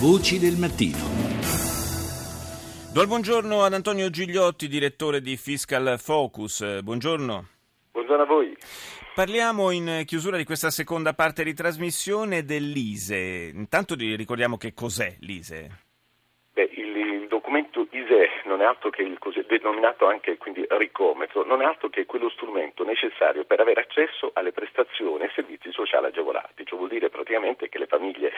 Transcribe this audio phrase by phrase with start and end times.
[0.00, 0.98] Voci del mattino.
[2.92, 6.82] Do il buongiorno ad Antonio Gigliotti, direttore di Fiscal Focus.
[6.82, 7.46] Buongiorno.
[7.92, 8.56] Buongiorno a voi.
[9.14, 13.52] Parliamo in chiusura di questa seconda parte di trasmissione dell'ISE.
[13.54, 15.70] Intanto ricordiamo che cos'è l'ISE.
[16.52, 19.16] Beh, il, il documento ISE non è altro che il
[19.64, 24.52] denominato anche quindi ricometro, non è altro che quello strumento necessario per avere accesso alle
[24.52, 28.32] prestazioni e servizi sociali agevolati, cioè vuol dire praticamente che le famiglie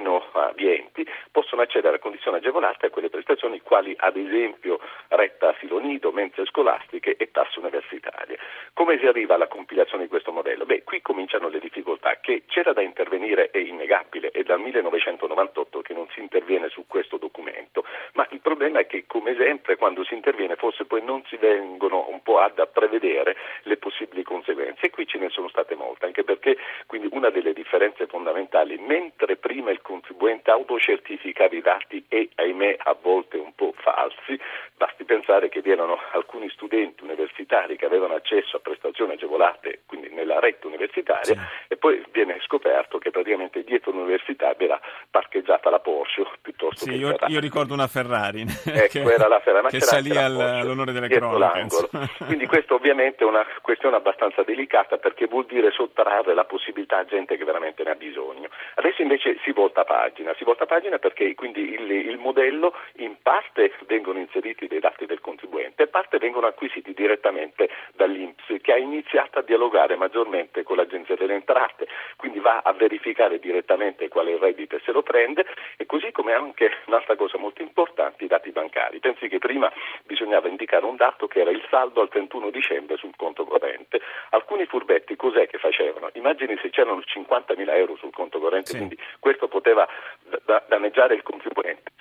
[0.00, 5.78] meno abbienti possono accedere a condizioni agevolate a quelle prestazioni quali ad esempio retta asilo
[5.78, 8.38] nido, mense scolastiche e tasse universitarie.
[8.72, 10.64] Come si arriva alla compilazione di questo modello?
[10.64, 15.92] Beh, qui cominciano le difficoltà che c'era da intervenire, è innegabile, è dal 1998 che
[15.92, 20.12] non si interviene su questo documento, ma il problema è che come sempre quando si
[20.12, 25.06] interviene forse poi non si vengono un po' ad prevedere le possibili conseguenze e qui
[25.06, 29.80] ce ne sono state molte, anche perché quindi una delle differenze fondamentali, mentre prima il
[29.80, 34.38] contribuente autocertificava i dati e ahimè a volte un po' falsi,
[34.76, 40.10] basti pensare che vi erano alcuni studenti universitari che avevano accesso a prestazioni agevolate, quindi
[40.10, 41.38] nella rete universitaria, sì.
[41.68, 44.69] e poi viene scoperto che praticamente dietro l'università era
[46.84, 51.08] sì, io, io ricordo una Ferrari ecco, che, era la Ferrari, che salì all'onore delle
[51.08, 51.66] cronache.
[52.24, 57.04] Quindi questo ovviamente è una questione abbastanza delicata perché vuol dire sottrarre la possibilità a
[57.04, 58.48] gente che veramente ne ha bisogno.
[58.74, 63.72] Adesso invece si volta pagina, si volta pagina perché quindi il, il modello in parte
[63.86, 69.38] vengono inseriti dei dati del contribuente, in parte vengono acquisiti direttamente dall'Inps che ha iniziato
[69.38, 74.38] a dialogare maggiormente con l'Agenzia delle Entrate, quindi va a verificare direttamente qual è il
[74.38, 75.46] reddito e se lo prende
[75.76, 78.98] e così come anche un'altra cosa molto importante, i dati bancari.
[78.98, 79.70] Pensi che prima
[80.04, 84.00] bisognava indicare un dato che era il saldo al 31 dicembre sul conto corrente.
[84.30, 86.10] Alcuni furbetti cos'è che facevano?
[86.14, 88.76] Immagini se c'erano 50.000 euro sul conto corrente, sì.
[88.76, 89.86] quindi questo poteva
[90.66, 91.92] danneggiare il contribuente.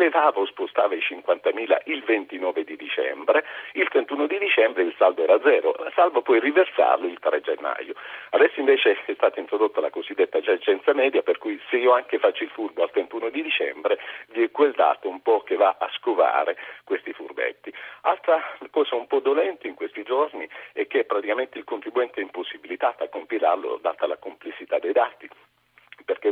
[0.00, 4.82] Lo stesso prelevava o spostava i 50.000 il 29 di dicembre, il 31 di dicembre
[4.82, 7.92] il saldo era zero, salvo poi riversarlo il 3 gennaio.
[8.30, 12.44] Adesso invece è stata introdotta la cosiddetta giacenza media, per cui se io anche faccio
[12.44, 15.90] il furbo al 31 di dicembre, vi è quel dato un po' che va a
[15.92, 17.70] scovare questi furbetti.
[18.02, 18.40] Altra
[18.70, 23.08] cosa un po' dolente in questi giorni è che praticamente il contribuente è impossibilitato a
[23.08, 25.28] compilarlo data la complessità dei dati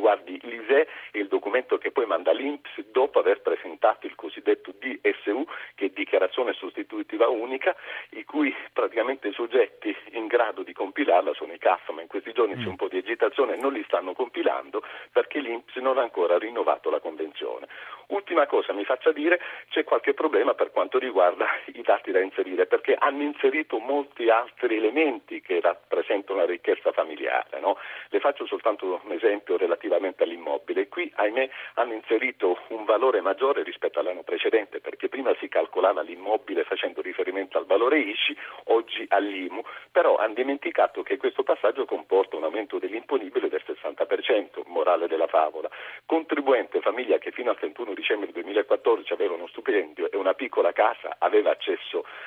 [0.08, 4.72] perché guardi l'ISE è il documento che poi manda l'Inps dopo aver presentato il cosiddetto
[4.78, 7.76] DSU, che è dichiarazione sostitutiva unica,
[8.10, 12.54] i cui praticamente soggetti in grado di compilarla sono i CAF, ma in questi giorni
[12.54, 12.62] mm.
[12.62, 14.82] c'è un po' di agitazione, non li stanno compilando
[15.12, 17.66] perché l'Inps non ha ancora rinnovato la convenzione.
[18.08, 19.38] Ultima cosa mi faccia dire,
[19.68, 21.46] c'è qualche problema per quanto riguarda
[21.88, 27.60] dati da inserire, perché hanno inserito molti altri elementi che rappresentano la ricchezza familiare.
[27.60, 27.78] No?
[28.10, 30.88] Le faccio soltanto un esempio relativamente all'immobile.
[30.88, 36.64] Qui, ahimè, hanno inserito un valore maggiore rispetto all'anno precedente, perché prima si calcolava l'immobile
[36.64, 42.44] facendo riferimento al valore ICI, oggi all'IMU, però hanno dimenticato che questo passaggio comporta un
[42.44, 45.70] aumento dell'imponibile del 60%, morale della favola.
[46.04, 51.16] Contribuente, famiglia che fino al 31 dicembre 2014 aveva uno stipendio e una piccola casa
[51.18, 51.76] aveva accesso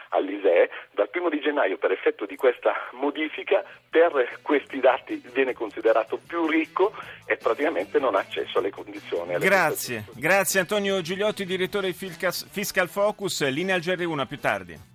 [0.09, 6.19] all'ISEE, dal 1 di gennaio per effetto di questa modifica per questi dati viene considerato
[6.25, 6.93] più ricco
[7.25, 9.33] e praticamente non ha accesso alle condizioni.
[9.35, 14.89] Alle grazie, grazie Antonio Gigliotti, direttore di Fiscal Focus, linea al GR1 più tardi.